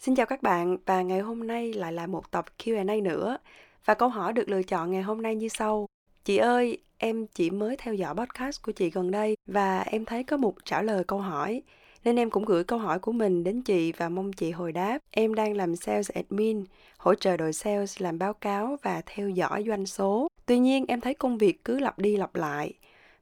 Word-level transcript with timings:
Xin 0.00 0.14
chào 0.14 0.26
các 0.26 0.42
bạn 0.42 0.76
và 0.86 1.02
ngày 1.02 1.20
hôm 1.20 1.46
nay 1.46 1.72
lại 1.72 1.92
là 1.92 2.06
một 2.06 2.30
tập 2.30 2.44
Q&A 2.58 3.02
nữa. 3.02 3.38
Và 3.84 3.94
câu 3.94 4.08
hỏi 4.08 4.32
được 4.32 4.48
lựa 4.48 4.62
chọn 4.62 4.90
ngày 4.90 5.02
hôm 5.02 5.22
nay 5.22 5.34
như 5.34 5.48
sau. 5.48 5.86
Chị 6.24 6.36
ơi, 6.36 6.78
em 6.98 7.26
chỉ 7.26 7.50
mới 7.50 7.76
theo 7.76 7.94
dõi 7.94 8.14
podcast 8.14 8.62
của 8.62 8.72
chị 8.72 8.90
gần 8.90 9.10
đây 9.10 9.36
và 9.46 9.80
em 9.80 10.04
thấy 10.04 10.24
có 10.24 10.36
một 10.36 10.54
trả 10.64 10.82
lời 10.82 11.04
câu 11.04 11.18
hỏi 11.18 11.62
nên 12.04 12.16
em 12.16 12.30
cũng 12.30 12.44
gửi 12.44 12.64
câu 12.64 12.78
hỏi 12.78 12.98
của 12.98 13.12
mình 13.12 13.44
đến 13.44 13.62
chị 13.62 13.92
và 13.92 14.08
mong 14.08 14.32
chị 14.32 14.50
hồi 14.50 14.72
đáp. 14.72 14.98
Em 15.10 15.34
đang 15.34 15.56
làm 15.56 15.76
sales 15.76 16.10
admin, 16.10 16.64
hỗ 16.98 17.14
trợ 17.14 17.36
đội 17.36 17.52
sales 17.52 18.02
làm 18.02 18.18
báo 18.18 18.32
cáo 18.32 18.76
và 18.82 19.02
theo 19.06 19.28
dõi 19.28 19.64
doanh 19.66 19.86
số. 19.86 20.28
Tuy 20.46 20.58
nhiên 20.58 20.84
em 20.88 21.00
thấy 21.00 21.14
công 21.14 21.38
việc 21.38 21.64
cứ 21.64 21.78
lặp 21.78 21.98
đi 21.98 22.16
lặp 22.16 22.34
lại. 22.34 22.72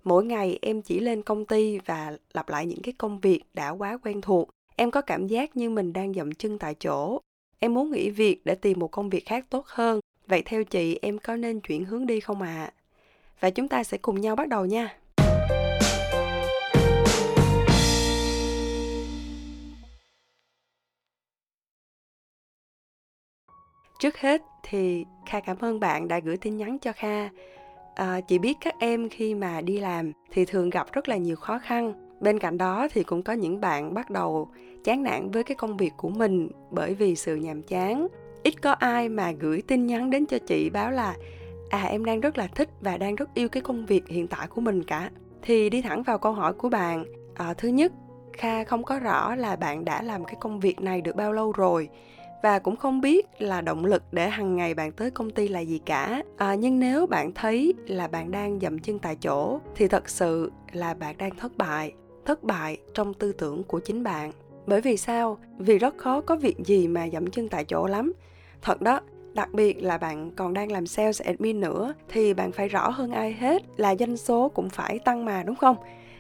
Mỗi 0.05 0.25
ngày 0.25 0.59
em 0.63 0.83
chỉ 0.83 1.01
lên 1.01 1.23
công 1.23 1.45
ty 1.45 1.79
và 1.79 2.17
lặp 2.33 2.49
lại 2.49 2.67
những 2.67 2.83
cái 2.83 2.95
công 2.99 3.21
việc 3.21 3.43
đã 3.55 3.71
quá 3.71 3.99
quen 4.03 4.21
thuộc 4.21 4.49
Em 4.81 4.91
có 4.91 5.01
cảm 5.01 5.27
giác 5.27 5.57
như 5.57 5.71
mình 5.71 5.93
đang 5.93 6.15
dậm 6.15 6.33
chân 6.33 6.59
tại 6.59 6.75
chỗ. 6.75 7.21
Em 7.59 7.75
muốn 7.75 7.91
nghỉ 7.91 8.11
việc 8.11 8.41
để 8.45 8.55
tìm 8.55 8.79
một 8.79 8.89
công 8.89 9.11
việc 9.11 9.27
khác 9.27 9.47
tốt 9.51 9.67
hơn. 9.67 10.01
Vậy 10.27 10.43
theo 10.43 10.65
chị 10.65 10.99
em 11.03 11.19
có 11.19 11.37
nên 11.37 11.61
chuyển 11.61 11.85
hướng 11.85 12.07
đi 12.07 12.21
không 12.21 12.43
ạ? 12.43 12.47
À? 12.47 12.73
Và 13.41 13.51
chúng 13.51 13.69
ta 13.69 13.85
sẽ 13.85 13.99
cùng 13.99 14.21
nhau 14.21 14.37
bắt 14.37 14.49
đầu 14.49 14.67
nha. 14.67 14.99
Trước 24.01 24.19
hết 24.19 24.43
thì 24.63 25.05
Kha 25.27 25.41
cảm 25.41 25.57
ơn 25.61 25.81
bạn 25.81 26.09
đã 26.09 26.19
gửi 26.19 26.37
tin 26.37 26.57
nhắn 26.57 26.79
cho 26.79 26.93
Kha. 26.93 27.29
À, 27.95 28.21
chị 28.29 28.39
biết 28.39 28.57
các 28.61 28.75
em 28.79 29.09
khi 29.09 29.35
mà 29.35 29.61
đi 29.61 29.79
làm 29.79 30.13
thì 30.31 30.45
thường 30.45 30.71
gặp 30.71 30.93
rất 30.93 31.09
là 31.09 31.17
nhiều 31.17 31.37
khó 31.37 31.59
khăn 31.59 32.08
bên 32.21 32.39
cạnh 32.39 32.59
đó 32.59 32.89
thì 32.93 33.03
cũng 33.03 33.23
có 33.23 33.33
những 33.33 33.61
bạn 33.61 33.95
bắt 33.95 34.11
đầu 34.11 34.49
chán 34.85 35.03
nản 35.03 35.31
với 35.31 35.45
cái 35.45 35.55
công 35.55 35.77
việc 35.77 35.93
của 35.97 36.09
mình 36.09 36.49
bởi 36.71 36.95
vì 36.95 37.17
sự 37.17 37.37
nhàm 37.37 37.63
chán. 37.63 38.07
Ít 38.43 38.63
có 38.63 38.73
ai 38.73 39.09
mà 39.09 39.33
gửi 39.33 39.63
tin 39.67 39.87
nhắn 39.87 40.11
đến 40.11 40.27
cho 40.27 40.39
chị 40.39 40.71
báo 40.71 40.91
là 40.91 41.15
à 41.71 41.83
em 41.83 42.05
đang 42.05 42.21
rất 42.21 42.39
là 42.39 42.47
thích 42.47 42.69
và 42.81 42.97
đang 42.97 43.15
rất 43.15 43.35
yêu 43.35 43.49
cái 43.49 43.63
công 43.63 43.87
việc 43.87 44.09
hiện 44.09 44.27
tại 44.27 44.47
của 44.47 44.61
mình 44.61 44.85
cả. 44.85 45.11
Thì 45.43 45.71
đi 45.71 45.83
thẳng 45.83 46.03
vào 46.03 46.19
câu 46.19 46.33
hỏi 46.33 46.53
của 46.53 46.69
bạn 46.69 47.05
à, 47.35 47.55
thứ 47.55 47.69
nhất 47.69 47.93
kha 48.33 48.65
không 48.65 48.83
có 48.83 48.99
rõ 48.99 49.35
là 49.35 49.57
bạn 49.57 49.85
đã 49.85 50.03
làm 50.03 50.25
cái 50.25 50.37
công 50.41 50.61
việc 50.61 50.81
này 50.81 51.01
được 51.01 51.17
bao 51.17 51.33
lâu 51.33 51.53
rồi 51.53 51.89
và 52.43 52.59
cũng 52.59 52.77
không 52.77 53.01
biết 53.01 53.27
là 53.39 53.61
động 53.61 53.85
lực 53.85 54.03
để 54.13 54.29
hàng 54.29 54.57
ngày 54.57 54.75
bạn 54.75 54.93
tới 54.93 55.11
công 55.11 55.31
ty 55.31 55.49
là 55.49 55.61
gì 55.61 55.79
cả. 55.87 56.23
À, 56.37 56.55
nhưng 56.55 56.79
nếu 56.79 57.07
bạn 57.07 57.33
thấy 57.35 57.75
là 57.87 58.09
bạn 58.09 58.31
đang 58.31 58.61
dậm 58.61 58.79
chân 58.79 58.99
tại 58.99 59.17
chỗ 59.17 59.61
thì 59.77 59.89
thật 59.89 60.09
sự 60.09 60.53
là 60.73 60.95
bạn 60.95 61.19
đang 61.19 61.37
thất 61.37 61.57
bại 61.57 61.93
thất 62.29 62.45
bại 62.45 62.77
trong 62.95 63.15
tư 63.15 63.33
tưởng 63.33 63.63
của 63.65 63.81
chính 63.81 64.03
bạn. 64.03 64.33
Bởi 64.67 64.81
vì 64.81 64.97
sao? 64.97 65.39
Vì 65.59 65.79
rất 65.79 65.99
khó 65.99 66.21
có 66.21 66.37
việc 66.37 66.57
gì 66.65 66.89
mà 66.89 67.09
dậm 67.13 67.27
chân 67.27 67.49
tại 67.49 67.65
chỗ 67.65 67.87
lắm. 67.87 68.13
Thật 68.63 68.83
đó, 68.83 69.01
đặc 69.33 69.49
biệt 69.53 69.83
là 69.83 69.99
bạn 69.99 70.31
còn 70.37 70.55
đang 70.55 70.73
làm 70.73 70.87
sales 70.87 71.23
admin 71.23 71.61
nữa, 71.61 71.95
thì 72.09 72.35
bạn 72.35 72.53
phải 72.53 72.69
rõ 72.69 72.89
hơn 72.89 73.13
ai 73.13 73.33
hết 73.33 73.63
là 73.77 73.95
doanh 73.97 74.17
số 74.17 74.49
cũng 74.49 74.69
phải 74.71 74.99
tăng 74.99 75.25
mà, 75.25 75.43
đúng 75.43 75.57
không? 75.57 75.77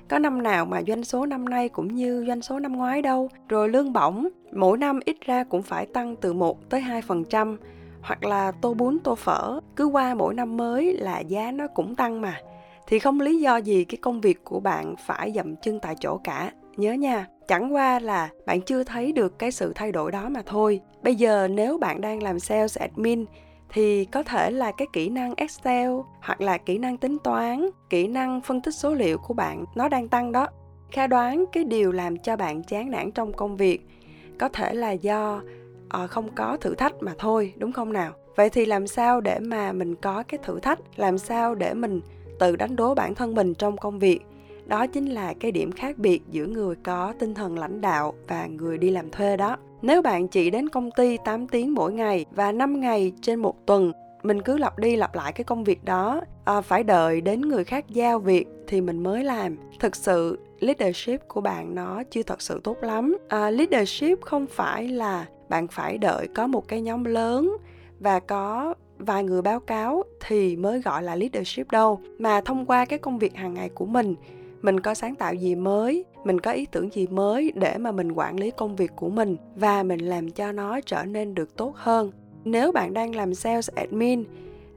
Có 0.09 0.19
năm 0.19 0.43
nào 0.43 0.67
mà 0.67 0.83
doanh 0.87 1.05
số 1.05 1.27
năm 1.27 1.45
nay 1.45 1.69
cũng 1.69 1.95
như 1.95 2.25
doanh 2.29 2.43
số 2.43 2.59
năm 2.59 2.77
ngoái 2.77 3.03
đâu, 3.03 3.29
rồi 3.49 3.69
lương 3.69 3.93
bổng 3.93 4.29
mỗi 4.53 4.79
năm 4.79 5.01
ít 5.05 5.17
ra 5.21 5.45
cũng 5.45 5.63
phải 5.63 5.87
tăng 5.87 6.17
từ 6.17 6.33
1 6.33 6.71
tới 6.71 6.81
2% 6.81 7.57
hoặc 8.01 8.25
là 8.25 8.53
tô 8.53 8.75
bún 8.75 8.99
tô 9.05 9.15
phở, 9.15 9.61
cứ 9.77 9.87
qua 9.87 10.15
mỗi 10.15 10.35
năm 10.35 10.57
mới 10.57 10.97
là 10.99 11.21
giá 11.21 11.53
nó 11.53 11.67
cũng 11.67 11.97
tăng 11.97 12.21
mà 12.21 12.41
thì 12.89 12.99
không 12.99 13.21
lý 13.21 13.41
do 13.41 13.57
gì 13.57 13.85
cái 13.85 13.99
công 14.03 14.21
việc 14.21 14.45
của 14.45 14.61
bạn 14.61 14.95
phải 15.07 15.33
dậm 15.33 15.57
chân 15.57 15.79
tại 15.83 15.95
chỗ 16.01 16.21
cả. 16.25 16.53
Nhớ 16.77 16.93
nha 16.93 17.27
chẳng 17.49 17.75
qua 17.75 17.99
là 17.99 18.29
bạn 18.47 18.61
chưa 18.61 18.85
thấy 18.85 19.13
được 19.13 19.39
cái 19.39 19.51
sự 19.51 19.73
thay 19.75 19.93
đổi 19.93 20.13
đó 20.13 20.29
mà 20.29 20.43
thôi. 20.47 20.81
Bây 21.03 21.15
giờ 21.15 21.49
nếu 21.49 21.79
bạn 21.79 22.01
đang 22.01 22.23
làm 22.23 22.39
sales 22.39 22.79
admin 22.79 23.25
thì 23.69 24.05
có 24.05 24.23
thể 24.23 24.51
là 24.51 24.73
cái 24.73 24.89
kỹ 24.93 25.09
năng 25.09 25.35
excel 25.37 25.91
hoặc 26.21 26.41
là 26.41 26.59
kỹ 26.59 26.79
năng 26.79 26.97
tính 26.97 27.17
toán 27.25 27.71
kỹ 27.91 28.07
năng 28.07 28.41
phân 28.41 28.61
tích 28.61 28.75
số 28.75 28.95
liệu 28.95 29.19
của 29.19 29.35
bạn 29.35 29.65
nó 29.75 29.89
đang 29.89 30.09
tăng 30.09 30.33
đó. 30.33 30.47
Kha 30.91 31.07
đoán 31.07 31.45
cái 31.53 31.65
điều 31.65 31.93
làm 31.93 32.17
cho 32.17 32.37
bạn 32.37 32.63
chán 32.63 32.91
nản 32.91 33.11
trong 33.11 33.33
công 33.33 33.57
việc 33.57 33.87
có 34.39 34.49
thể 34.49 34.75
là 34.75 34.91
do 34.91 35.43
à, 35.89 36.07
không 36.07 36.29
có 36.35 36.57
thử 36.57 36.75
thách 36.75 37.03
mà 37.03 37.13
thôi 37.19 37.55
đúng 37.57 37.73
không 37.73 37.93
nào? 37.93 38.13
Vậy 38.37 38.51
thì 38.51 38.67
làm 38.67 38.87
sao 38.87 39.21
để 39.21 39.39
mà 39.39 39.73
mình 39.73 39.95
có 39.95 40.23
cái 40.29 40.39
thử 40.43 40.61
thách? 40.61 40.79
Làm 40.97 41.19
sao 41.19 41.55
để 41.55 41.75
mình 41.75 42.01
tự 42.39 42.57
đánh 42.57 42.77
đố 42.77 42.95
bản 42.95 43.15
thân 43.15 43.35
mình 43.35 43.55
trong 43.55 43.77
công 43.77 43.99
việc. 43.99 44.21
Đó 44.67 44.87
chính 44.87 45.07
là 45.07 45.35
cái 45.41 45.53
điểm 45.53 45.73
khác 45.73 45.99
biệt 45.99 46.23
giữa 46.31 46.47
người 46.47 46.77
có 46.83 47.15
tinh 47.19 47.35
thần 47.35 47.59
lãnh 47.59 47.81
đạo 47.81 48.15
và 48.29 48.47
người 48.47 48.79
đi 48.79 48.91
làm 48.91 49.11
thuê 49.11 49.37
đó. 49.37 49.57
Nếu 49.83 50.03
bạn 50.03 50.29
chỉ 50.29 50.51
đến 50.51 50.69
công 50.69 50.91
ty 50.91 51.17
8 51.25 51.49
tiếng 51.49 51.75
mỗi 51.75 51.93
ngày 51.93 52.25
và 52.31 52.53
5 52.53 52.81
ngày 52.81 53.13
trên 53.23 53.41
một 53.41 53.67
tuần 53.67 53.93
mình 54.23 54.43
cứ 54.43 54.59
lặp 54.59 54.79
đi 54.79 54.97
lặp 54.97 55.15
lại 55.15 55.33
cái 55.33 55.45
công 55.45 55.65
việc 55.65 55.85
đó 55.85 56.21
à, 56.45 56.61
phải 56.61 56.85
đợi 56.85 57.21
đến 57.21 57.41
người 57.41 57.65
khác 57.65 57.85
giao 57.89 58.19
việc 58.19 58.49
thì 58.67 58.81
mình 58.81 59.03
mới 59.03 59.25
làm. 59.25 59.57
Thực 59.81 59.97
sự 59.97 60.39
leadership 60.61 61.29
của 61.29 61.41
bạn 61.41 61.75
nó 61.75 62.03
chưa 62.11 62.23
thật 62.23 62.43
sự 62.43 62.61
tốt 62.65 62.77
lắm. 62.81 63.17
À, 63.29 63.51
leadership 63.51 64.21
không 64.21 64.47
phải 64.47 64.89
là 64.89 65.27
bạn 65.49 65.69
phải 65.69 65.99
đợi 65.99 66.29
có 66.35 66.47
một 66.47 66.69
cái 66.69 66.81
nhóm 66.81 67.05
lớn 67.05 67.57
và 68.01 68.21
có 68.21 68.75
vài 68.99 69.25
người 69.25 69.43
báo 69.43 69.61
cáo 69.61 70.03
thì 70.21 70.57
mới 70.57 70.81
gọi 70.81 71.03
là 71.03 71.17
leadership 71.17 71.71
đâu 71.71 72.01
mà 72.19 72.41
thông 72.41 72.67
qua 72.67 72.85
cái 72.85 72.99
công 72.99 73.19
việc 73.19 73.37
hàng 73.37 73.55
ngày 73.55 73.69
của 73.69 73.87
mình 73.87 74.15
mình 74.63 74.81
có 74.81 74.95
sáng 74.95 75.15
tạo 75.15 75.35
gì 75.35 75.55
mới 75.55 76.05
mình 76.25 76.41
có 76.41 76.51
ý 76.51 76.67
tưởng 76.67 76.93
gì 76.93 77.07
mới 77.07 77.53
để 77.55 77.79
mà 77.79 77.93
mình 77.93 78.13
quản 78.13 78.41
lý 78.41 78.51
công 78.51 78.77
việc 78.77 78.91
của 78.97 79.09
mình 79.09 79.37
và 79.57 79.83
mình 79.83 80.01
làm 80.01 80.31
cho 80.31 80.53
nó 80.53 80.81
trở 80.81 81.05
nên 81.05 81.35
được 81.35 81.57
tốt 81.57 81.73
hơn. 81.77 82.11
Nếu 82.45 82.73
bạn 82.73 82.95
đang 82.95 83.15
làm 83.15 83.35
sales 83.35 83.71
admin 83.75 84.25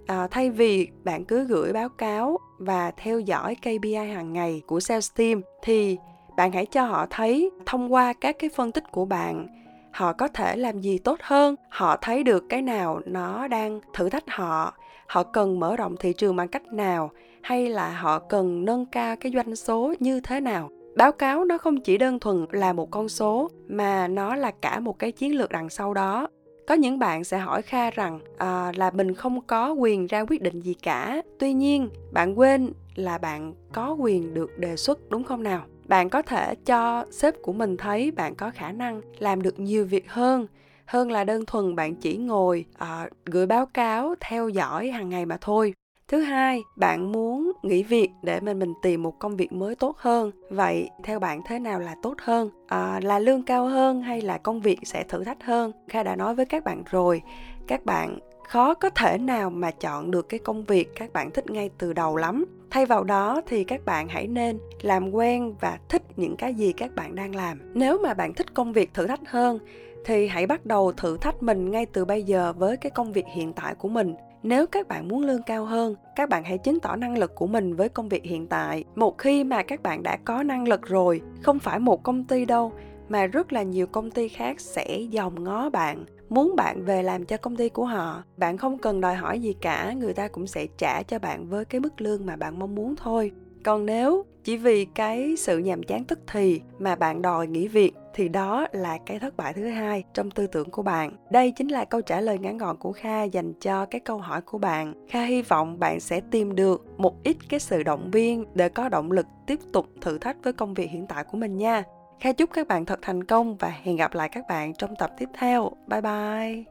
à, 0.06 0.28
thay 0.32 0.50
vì 0.50 0.88
bạn 1.04 1.26
cứ 1.26 1.44
gửi 1.44 1.74
báo 1.74 1.90
cáo 1.90 2.38
và 2.58 2.92
theo 2.92 3.20
dõi 3.20 3.56
KPI 3.56 3.94
hàng 3.94 4.34
ngày 4.34 4.62
của 4.68 4.80
sales 4.80 5.12
team 5.16 5.42
thì 5.64 5.98
bạn 6.38 6.52
hãy 6.52 6.66
cho 6.66 6.86
họ 6.86 7.08
thấy 7.10 7.52
thông 7.66 7.94
qua 7.94 8.14
các 8.14 8.36
cái 8.40 8.50
phân 8.56 8.72
tích 8.72 8.92
của 8.92 9.06
bạn 9.06 9.48
họ 9.92 10.14
có 10.14 10.28
thể 10.28 10.58
làm 10.58 10.82
gì 10.82 10.98
tốt 10.98 11.18
hơn 11.22 11.56
họ 11.70 11.98
thấy 12.02 12.24
được 12.24 12.44
cái 12.50 12.62
nào 12.62 13.02
nó 13.06 13.48
đang 13.48 13.80
thử 13.94 14.10
thách 14.10 14.30
họ. 14.30 14.74
Họ 15.08 15.24
cần 15.24 15.60
mở 15.60 15.76
rộng 15.76 15.98
thị 15.98 16.14
trường 16.14 16.36
bằng 16.36 16.48
cách 16.48 16.74
nào 16.74 17.12
hay 17.42 17.70
là 17.70 17.90
họ 17.90 18.20
cần 18.20 18.66
nâng 18.66 18.86
cao 18.86 19.16
cái 19.16 19.32
doanh 19.36 19.56
số 19.56 19.94
như 20.00 20.20
thế 20.20 20.40
nào? 20.40 20.70
Báo 20.96 21.12
cáo 21.12 21.46
nó 21.46 21.58
không 21.58 21.82
chỉ 21.82 21.98
đơn 21.98 22.20
thuần 22.20 22.46
là 22.52 22.74
một 22.74 22.92
con 22.92 23.10
số 23.10 23.50
mà 23.68 24.08
nó 24.08 24.36
là 24.36 24.52
cả 24.52 24.80
một 24.80 25.00
cái 25.00 25.12
chiến 25.12 25.36
lược 25.36 25.52
đằng 25.52 25.70
sau 25.70 25.94
đó. 25.94 26.28
Có 26.68 26.76
những 26.76 27.00
bạn 27.00 27.24
sẽ 27.24 27.38
hỏi 27.38 27.62
kha 27.62 27.92
rằng 27.92 28.20
à, 28.38 28.72
là 28.76 28.92
mình 28.92 29.14
không 29.14 29.42
có 29.42 29.72
quyền 29.72 30.08
ra 30.08 30.26
quyết 30.30 30.42
định 30.42 30.60
gì 30.60 30.74
cả. 30.74 31.22
Tuy 31.40 31.54
nhiên 31.54 31.90
bạn 32.12 32.40
quên 32.40 32.74
là 32.96 33.18
bạn 33.18 33.54
có 33.74 33.94
quyền 34.00 34.34
được 34.34 34.58
đề 34.58 34.76
xuất 34.76 35.10
đúng 35.10 35.24
không 35.24 35.44
nào? 35.44 35.62
Bạn 35.92 36.10
có 36.10 36.22
thể 36.22 36.56
cho 36.56 37.06
sếp 37.12 37.42
của 37.42 37.54
mình 37.54 37.78
thấy 37.78 38.12
bạn 38.12 38.36
có 38.36 38.52
khả 38.52 38.72
năng 38.72 39.02
làm 39.20 39.42
được 39.42 39.60
nhiều 39.60 39.86
việc 39.86 40.12
hơn. 40.12 40.48
Hơn 40.86 41.12
là 41.12 41.24
đơn 41.24 41.46
thuần 41.46 41.76
bạn 41.76 41.96
chỉ 41.96 42.18
ngồi 42.18 42.66
uh, 42.84 43.12
gửi 43.26 43.46
báo 43.46 43.66
cáo 43.66 44.16
theo 44.20 44.50
dõi 44.50 44.90
hàng 44.90 45.10
ngày 45.10 45.26
mà 45.26 45.38
thôi. 45.42 45.74
Thứ 46.08 46.22
hai 46.22 46.62
bạn 46.76 47.12
muốn 47.12 47.52
nghỉ 47.64 47.84
việc 47.84 48.10
để 48.24 48.40
mình 48.40 48.60
mình 48.60 48.74
tìm 48.82 49.04
một 49.04 49.20
công 49.20 49.36
việc 49.36 49.52
mới 49.54 49.76
tốt 49.76 49.98
hơn. 49.98 50.32
Vậy 50.50 50.90
theo 51.04 51.20
bạn 51.20 51.42
thế 51.46 51.60
nào 51.60 51.80
là 51.80 51.96
tốt 52.04 52.16
hơn? 52.22 52.50
À, 52.68 53.00
là 53.04 53.20
lương 53.20 53.44
cao 53.44 53.68
hơn 53.68 54.02
hay 54.02 54.22
là 54.22 54.38
công 54.38 54.62
việc 54.62 54.80
sẽ 54.84 55.04
thử 55.04 55.24
thách 55.24 55.44
hơn? 55.44 55.72
Kha 55.88 56.04
đã 56.04 56.16
nói 56.16 56.36
với 56.36 56.46
các 56.46 56.64
bạn 56.64 56.84
rồi. 56.92 57.22
Các 57.68 57.86
bạn 57.86 58.20
khó 58.48 58.74
có 58.74 58.90
thể 58.90 59.18
nào 59.18 59.50
mà 59.50 59.72
chọn 59.72 60.12
được 60.12 60.30
cái 60.30 60.40
công 60.40 60.64
việc 60.64 60.96
các 60.96 61.14
bạn 61.14 61.32
thích 61.32 61.52
ngay 61.52 61.70
từ 61.78 61.94
đầu 61.94 62.16
lắm 62.16 62.61
thay 62.72 62.86
vào 62.86 63.04
đó 63.04 63.42
thì 63.48 63.64
các 63.64 63.86
bạn 63.86 64.08
hãy 64.10 64.28
nên 64.28 64.60
làm 64.82 65.12
quen 65.12 65.56
và 65.60 65.80
thích 65.90 66.02
những 66.16 66.36
cái 66.36 66.54
gì 66.54 66.74
các 66.74 66.96
bạn 66.96 67.16
đang 67.16 67.36
làm. 67.36 67.60
Nếu 67.74 68.00
mà 68.04 68.14
bạn 68.14 68.34
thích 68.34 68.54
công 68.54 68.74
việc 68.74 68.94
thử 68.94 69.08
thách 69.08 69.30
hơn, 69.30 69.60
thì 70.06 70.28
hãy 70.28 70.48
bắt 70.48 70.66
đầu 70.66 70.92
thử 70.92 71.18
thách 71.18 71.44
mình 71.44 71.72
ngay 71.72 71.86
từ 71.86 72.06
bây 72.06 72.24
giờ 72.24 72.54
với 72.54 72.78
cái 72.78 72.90
công 72.90 73.14
việc 73.14 73.26
hiện 73.34 73.54
tại 73.54 73.76
của 73.76 73.90
mình. 73.90 74.16
Nếu 74.44 74.68
các 74.68 74.88
bạn 74.88 75.08
muốn 75.08 75.24
lương 75.24 75.44
cao 75.44 75.66
hơn, 75.66 75.96
các 76.16 76.30
bạn 76.30 76.44
hãy 76.44 76.58
chứng 76.58 76.80
tỏ 76.80 76.96
năng 76.96 77.18
lực 77.18 77.36
của 77.36 77.48
mình 77.48 77.76
với 77.76 77.90
công 77.90 78.10
việc 78.10 78.24
hiện 78.24 78.48
tại. 78.48 78.84
Một 78.96 79.18
khi 79.18 79.44
mà 79.44 79.64
các 79.64 79.84
bạn 79.84 80.04
đã 80.04 80.18
có 80.26 80.44
năng 80.44 80.68
lực 80.68 80.82
rồi, 80.82 81.22
không 81.44 81.60
phải 81.60 81.80
một 81.80 82.04
công 82.04 82.24
ty 82.24 82.46
đâu, 82.46 82.72
mà 83.10 83.26
rất 83.26 83.54
là 83.54 83.64
nhiều 83.64 83.88
công 83.88 84.12
ty 84.12 84.28
khác 84.28 84.60
sẽ 84.60 85.00
dòm 85.12 85.44
ngó 85.44 85.70
bạn 85.70 86.06
muốn 86.32 86.56
bạn 86.56 86.86
về 86.86 87.04
làm 87.04 87.26
cho 87.26 87.38
công 87.38 87.56
ty 87.56 87.70
của 87.70 87.86
họ. 87.86 88.24
Bạn 88.38 88.58
không 88.58 88.78
cần 88.78 89.02
đòi 89.02 89.16
hỏi 89.16 89.40
gì 89.40 89.56
cả, 89.62 89.94
người 89.94 90.14
ta 90.14 90.28
cũng 90.28 90.48
sẽ 90.48 90.68
trả 90.78 91.04
cho 91.04 91.20
bạn 91.20 91.50
với 91.50 91.66
cái 91.66 91.82
mức 91.82 92.02
lương 92.02 92.26
mà 92.26 92.36
bạn 92.36 92.60
mong 92.60 92.76
muốn 92.76 92.96
thôi. 92.96 93.32
Còn 93.64 93.86
nếu 93.86 94.26
chỉ 94.44 94.58
vì 94.58 94.86
cái 94.86 95.36
sự 95.38 95.58
nhàm 95.58 95.84
chán 95.84 96.04
tức 96.04 96.20
thì 96.32 96.62
mà 96.80 96.96
bạn 96.96 97.22
đòi 97.22 97.48
nghỉ 97.48 97.68
việc, 97.68 97.94
thì 98.14 98.30
đó 98.30 98.68
là 98.72 98.98
cái 99.06 99.20
thất 99.20 99.38
bại 99.38 99.54
thứ 99.54 99.68
hai 99.68 100.04
trong 100.14 100.32
tư 100.32 100.48
tưởng 100.48 100.70
của 100.70 100.84
bạn. 100.84 101.12
Đây 101.32 101.52
chính 101.52 101.68
là 101.68 101.86
câu 101.86 102.02
trả 102.02 102.22
lời 102.22 102.40
ngắn 102.40 102.58
gọn 102.58 102.78
của 102.78 102.92
kha 102.92 103.24
dành 103.24 103.54
cho 103.54 103.86
cái 103.86 104.02
câu 104.02 104.18
hỏi 104.18 104.42
của 104.42 104.58
bạn. 104.58 104.94
Kha 105.10 105.24
hy 105.24 105.42
vọng 105.42 105.80
bạn 105.80 106.00
sẽ 106.00 106.22
tìm 106.32 106.56
được 106.56 106.86
một 106.98 107.24
ít 107.24 107.38
cái 107.50 107.60
sự 107.60 107.84
động 107.84 108.12
viên 108.12 108.46
để 108.54 108.70
có 108.70 108.90
động 108.90 109.12
lực 109.12 109.26
tiếp 109.48 109.60
tục 109.74 109.86
thử 110.02 110.18
thách 110.18 110.38
với 110.44 110.54
công 110.54 110.74
việc 110.74 110.90
hiện 110.90 111.08
tại 111.08 111.24
của 111.24 111.38
mình 111.38 111.58
nha. 111.58 111.84
Kha 112.22 112.32
chúc 112.32 112.50
các 112.54 112.68
bạn 112.68 112.86
thật 112.86 113.00
thành 113.02 113.24
công 113.24 113.56
và 113.56 113.74
hẹn 113.84 113.96
gặp 113.96 114.14
lại 114.14 114.30
các 114.30 114.48
bạn 114.48 114.74
trong 114.74 114.96
tập 114.96 115.12
tiếp 115.18 115.30
theo. 115.34 115.72
Bye 115.88 116.02
bye! 116.02 116.71